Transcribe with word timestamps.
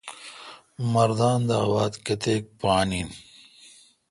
مردان 0.93 1.39
دا 1.49 1.57
واتھ 1.71 1.97
کیتیک 2.05 2.43
پان 2.59 2.89
این۔ 2.95 3.09